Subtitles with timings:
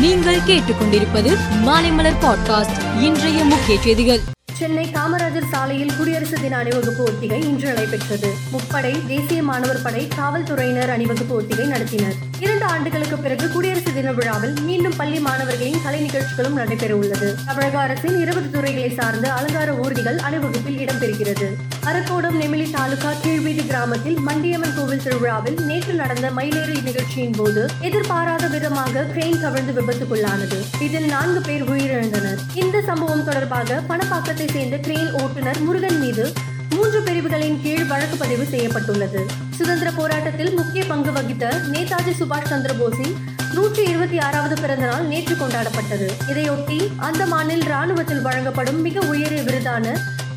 [0.00, 1.30] நீங்கள் கேட்டுக்கொண்டிருப்பது
[1.66, 4.20] மாலைமலர் பாட்காஸ்ட் இன்றைய முக்கிய செய்திகள்.
[4.52, 8.34] சென்னை காமராஜர் சாலையில் குடியரசு தின அணிவகுப்பு ஒத்திகை இன்று நடைபெற்றது.
[8.52, 12.14] முப்படை தேசிய மாணவர் படை காவல்துறையினர் அணிவகுப்பு ஒத்திகை நடத்தினர்.
[12.40, 18.20] இரண்டு ஆண்டுகளுக்கு பிறகு குடியரசு தின விழாவில் மீண்டும் பள்ளி மாணவர்களின் கலை நிகழ்ச்சிகளும் நடைபெற உள்ளது தமிழக அரசின்
[18.20, 21.48] இருபது துறைகளை சார்ந்த அலங்கார ஊர்திகள் அணிவகுப்பில் இடம்பெறுகிறது.
[21.90, 29.02] அரக்கோடம் நெமிலி தாலுகா கீழ்வீதி கிராமத்தில் மண்டியம்மன் கோவில் திருவிழாவில் நேற்று நடந்த மயிலேறு நிகழ்ச்சியின் போது எதிர்பாராத விதமாக
[29.14, 30.58] கிரெயின் கவிழ்ந்து விபத்துக்குள்ளானது.
[30.86, 32.38] இதில் நான்கு பேர் உயிரிழந்தனர்.
[32.62, 36.26] இந்த சம்பவம் தொடர்பாக பணப்பாக்கத்தை சேர்ந்த கிரெயின் ஓட்டுநர் முருகன் மீது
[36.74, 39.22] மூன்று பிரிவுகளின் கீழ் வழக்கு பதிவு செய்யப்பட்டுள்ளது.
[39.58, 43.14] சுதந்திர போராட்டத்தில் முக்கிய பங்கு வகித்த நேதாஜி சுபாஷ் சந்திர போஸின்
[43.54, 46.08] நூற்றி இருபத்தி ஆறாவது பிறந்த நாள் நேற்று கொண்டாடப்பட்டது.
[46.30, 49.86] இதையொட்டி அந்தமானில் ராணுவத்தில் வழங்கப்படும் மிக உயரிய விருதான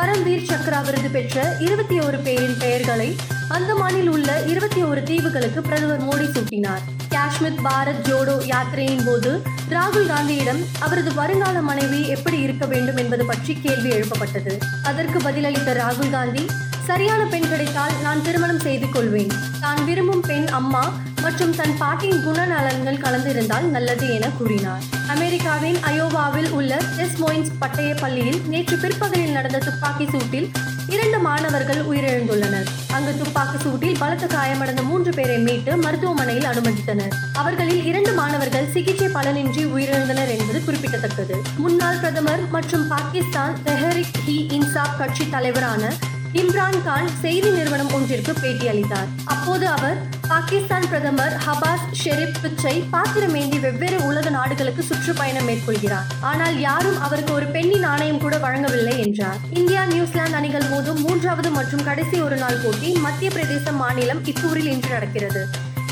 [0.00, 3.16] பரம்வீர் சக்ரா விருது பெற்ற இருபத்தி ஒரு பேரின் பெயர்களை
[3.48, 6.82] அந்தமானில் உள்ள இருபத்தி ஒரு தீவுகளுக்கு பிரதமர் மோடி சூட்டினார்.
[7.08, 13.54] காஷ்மீர் பாரத் ஜோடோ யாத்திரையின் போது ராகுல் காந்தியிடம் அவரது வருங்கால மனைவி எப்படி இருக்க வேண்டும் என்பது பற்றி
[13.62, 14.58] கேள்வி எழுப்பப்பட்டது.
[14.82, 16.46] அதற்கு பதிலளித்த ராகுல் காந்தி
[16.86, 19.32] சரியான பெண் கிடைத்தால் நான் திருமணம் செய்து கொள்வேன்.
[19.60, 20.84] தான் விரும்பும் பெண் அம்மா
[21.22, 24.82] மற்றும் தன் பாட்டியின் குணநலன்கள் கலந்திருந்தால் நல்லது என கூறினார்.
[25.06, 30.48] அமெரிக்காவின் அயோவாவில் உள்ள செஸ் மோயின்ஸ் பட்டய பள்ளியில் நேற்று பிற்பகலில் நடந்த துப்பாக்கி சூட்டில்
[30.88, 32.68] இரண்டு மாணவர்கள் உயிரிழந்துள்ளனர்.
[32.92, 37.12] அங்கு துப்பாக்கி சூட்டில் பலத்த காயமடைந்த மூன்று பேரை மீட்டு மருத்துவமனையில் அனுமதித்தனர்.
[37.32, 41.36] அவர்களில் இரண்டு மாணவர்கள் சிகிச்சை பலனின்றி உயிரிழந்தனர் என்பது குறிப்பிடத்தக்கது.
[41.56, 45.92] முன்னாள் பிரதமர் மற்றும் பாகிஸ்தான் தெஹரிக் இ இன்சாப் கட்சி தலைவரான
[46.32, 49.08] இம்ரான் கான் செய்தி நிறுவனம் ஒன்றிற்கு பேட்டியளித்தார்.
[49.24, 49.98] அப்போது அவர்
[50.30, 56.06] பாகிஸ்தான் பிரதமர் ஹபாஸ் ஷெரீப் பிச்சை பாத்திரமேந்தி வெவ்வேறு உலக நாடுகளுக்கு சுற்றுப்பயணம் மேற்கொள்கிறார்.
[56.20, 59.36] ஆனால் யாரும் அவருக்கு ஒரு பெண்ணி நாணயம் கூட வழங்கவில்லை என்றார்.
[59.50, 64.88] இந்தியா நியூசிலாந்து அணிகள் மோதும் மூன்றாவது மற்றும் கடைசி ஒரு நாள் போட்டி மத்திய பிரதேச மாநிலம் இத்தூரில் இன்று
[64.88, 65.46] நடக்கிறது.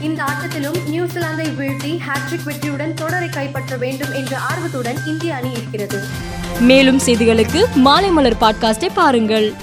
[0.00, 6.00] இந்த ஆட்டத்திலும் நியூசிலாந்தை வீழ்த்தி ஹாட்ரிக் வெற்றியுடன் தொடரை கைப்பற்ற வேண்டும் என்ற ஆர்வத்துடன் இந்திய அணி இருக்கிறது.
[6.60, 9.54] மேலும் செய்திகளுக்கு மாலை மலர் பாட்காஸ்டை பாருங்கள்.